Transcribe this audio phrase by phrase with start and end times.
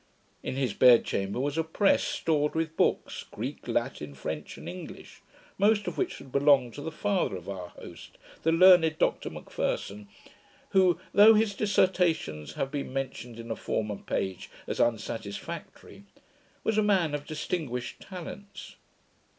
[0.41, 5.21] In his bed chamber was a press stored with books, Greek, Latin, French, and English,
[5.59, 10.07] most of which had belonged to the father of our host, the learned Dr M'Pherson;
[10.69, 16.05] who, though his Dissertations have been mentioned in a former page as unsatisfactory,
[16.63, 18.77] was a man of distinguished talents.